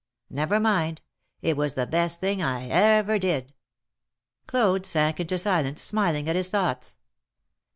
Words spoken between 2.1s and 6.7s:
thing I ever did!" Claude sank into silence, smiling at his